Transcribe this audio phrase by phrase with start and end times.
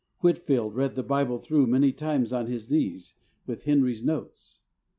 [0.21, 3.13] Whitefield read the Bible through many times on his knees
[3.45, 4.61] with Henry's notes.